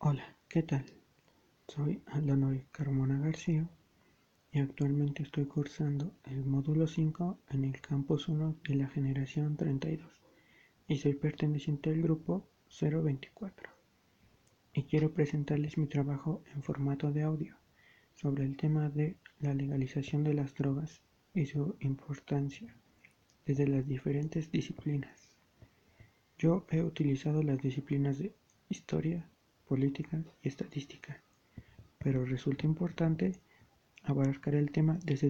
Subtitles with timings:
[0.00, 0.84] Hola, ¿qué tal?
[1.66, 3.68] Soy Aldanoy Carmona García
[4.52, 10.08] y actualmente estoy cursando el módulo 5 en el campus 1 de la generación 32
[10.86, 12.48] y soy perteneciente al grupo
[12.80, 13.70] 024.
[14.72, 17.56] Y quiero presentarles mi trabajo en formato de audio
[18.14, 21.02] sobre el tema de la legalización de las drogas
[21.34, 22.72] y su importancia
[23.44, 25.34] desde las diferentes disciplinas.
[26.38, 28.32] Yo he utilizado las disciplinas de
[28.68, 29.28] historia,
[29.68, 31.20] política y estadística,
[31.98, 33.32] pero resulta importante
[34.04, 35.28] abarcar el tema desde,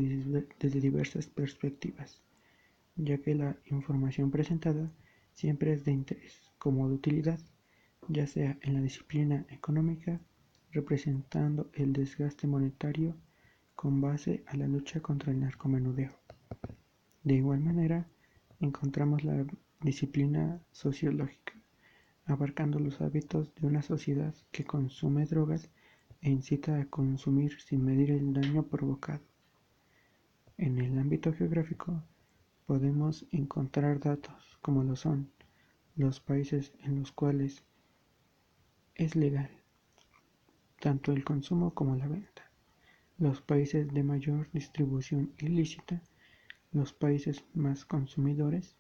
[0.61, 2.23] desde diversas perspectivas,
[2.97, 4.91] ya que la información presentada
[5.35, 7.41] siempre es de interés como de utilidad,
[8.09, 10.21] ya sea en la disciplina económica,
[10.73, 13.17] representando el desgaste monetario
[13.75, 16.13] con base a la lucha contra el narcomenudeo.
[17.25, 18.07] De igual manera,
[18.61, 19.47] encontramos la
[19.81, 21.55] disciplina sociológica,
[22.29, 25.69] abarcando los hábitos de una sociedad que consume drogas
[26.21, 29.25] e incita a consumir sin medir el daño provocado.
[30.57, 32.03] En el ámbito geográfico
[32.67, 35.31] podemos encontrar datos como lo son
[35.97, 37.65] los países en los cuales
[38.95, 39.51] es legal
[40.81, 42.51] tanto el consumo como la venta,
[43.19, 46.01] los países de mayor distribución ilícita,
[46.73, 48.77] los países más consumidores,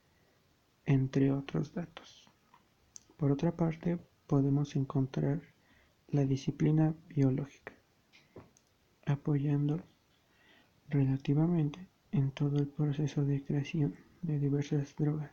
[0.84, 2.28] entre otros datos.
[3.19, 5.42] Por otra parte, podemos encontrar
[6.06, 7.72] la disciplina biológica,
[9.06, 9.83] apoyando
[10.88, 15.33] relativamente en todo el proceso de creación de diversas drogas,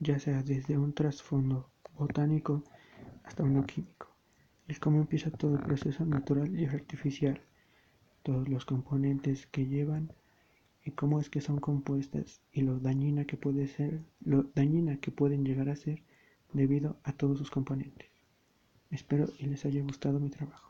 [0.00, 2.64] ya sea desde un trasfondo botánico
[3.22, 4.08] hasta uno químico,
[4.66, 7.40] el cómo empieza todo el proceso natural y artificial,
[8.24, 10.12] todos los componentes que llevan
[10.84, 15.12] y cómo es que son compuestas y lo dañina que puede ser, lo dañina que
[15.12, 16.02] pueden llegar a ser
[16.52, 18.08] debido a todos sus componentes.
[18.90, 20.69] Espero y les haya gustado mi trabajo.